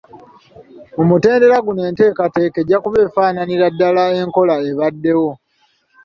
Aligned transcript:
Mu 0.95 1.03
mutendera 1.09 1.57
guno 1.65 1.81
enteekateeka 1.89 2.57
ejja 2.61 2.77
kuba 2.83 2.97
efaananira 3.07 3.65
ddala 3.73 4.03
n’enkola 4.09 4.55
ebaddewo. 4.69 5.29